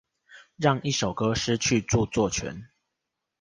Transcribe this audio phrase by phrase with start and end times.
[0.55, 2.69] 讓一首歌失去著作權